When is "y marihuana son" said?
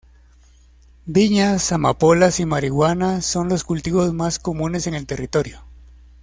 2.39-3.49